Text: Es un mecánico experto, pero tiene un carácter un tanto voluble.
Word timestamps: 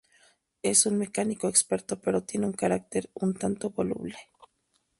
Es 0.63 0.87
un 0.87 0.97
mecánico 0.97 1.47
experto, 1.47 2.01
pero 2.01 2.23
tiene 2.23 2.47
un 2.47 2.53
carácter 2.53 3.11
un 3.13 3.35
tanto 3.35 3.69
voluble. 3.69 4.17